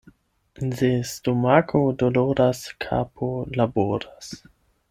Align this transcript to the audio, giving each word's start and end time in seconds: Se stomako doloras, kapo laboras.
Se 0.79 0.87
stomako 1.09 1.83
doloras, 2.05 2.65
kapo 2.87 3.31
laboras. 3.63 4.35